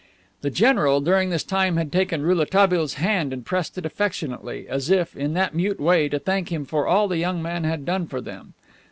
[0.41, 5.15] The general during this time had taken Rouletabille's hand and pressed it affectionately, as if,
[5.15, 8.19] in that mute way, to thank him for all the young man had done for
[8.19, 8.55] them.